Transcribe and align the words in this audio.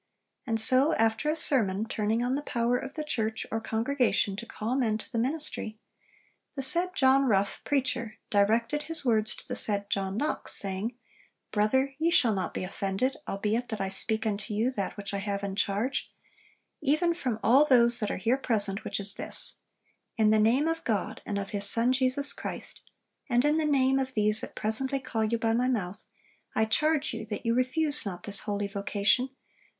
And 0.47 0.59
so, 0.59 0.95
after 0.95 1.29
a 1.29 1.35
sermon 1.35 1.85
turning 1.85 2.23
on 2.23 2.33
the 2.33 2.41
power 2.41 2.75
of 2.75 2.95
the 2.95 3.03
church 3.03 3.45
or 3.51 3.61
congregation 3.61 4.35
to 4.37 4.47
call 4.47 4.75
men 4.75 4.97
to 4.97 5.11
the 5.11 5.19
ministry, 5.19 5.77
'The 6.55 6.63
said 6.63 6.95
John 6.95 7.25
Rough, 7.25 7.61
preacher, 7.63 8.17
directed 8.31 8.81
his 8.81 9.05
words 9.05 9.35
to 9.35 9.47
the 9.47 9.53
said 9.55 9.91
John 9.91 10.17
Knox, 10.17 10.55
saying, 10.55 10.95
"Brother, 11.51 11.93
ye 11.99 12.09
shall 12.09 12.33
not 12.33 12.51
be 12.51 12.63
offended, 12.63 13.17
albeit 13.27 13.69
that 13.69 13.79
I 13.79 13.89
speak 13.89 14.25
unto 14.25 14.55
you 14.55 14.71
that 14.71 14.97
which 14.97 15.13
I 15.13 15.19
have 15.19 15.43
in 15.43 15.55
charge, 15.55 16.11
even 16.81 17.13
from 17.13 17.39
all 17.43 17.63
those 17.63 17.99
that 17.99 18.09
are 18.09 18.17
here 18.17 18.37
present, 18.37 18.83
which 18.83 18.99
is 18.99 19.13
this: 19.13 19.59
In 20.17 20.31
the 20.31 20.39
name 20.39 20.67
of 20.67 20.83
God, 20.83 21.21
and 21.27 21.37
of 21.37 21.51
His 21.51 21.69
Son 21.69 21.91
Jesus 21.93 22.33
Christ, 22.33 22.81
and 23.29 23.45
in 23.45 23.57
the 23.59 23.65
name 23.65 23.99
of 23.99 24.15
these 24.15 24.39
that 24.39 24.55
presently 24.55 24.99
call 24.99 25.23
you 25.25 25.37
by 25.37 25.53
my 25.53 25.67
mouth, 25.67 26.07
I 26.55 26.65
charge 26.65 27.13
you 27.13 27.23
that 27.27 27.45
you 27.45 27.53
refuse 27.53 28.03
not 28.03 28.23
this 28.23 28.39
holy 28.39 28.65
vocation, 28.67 29.27
but 29.27 29.35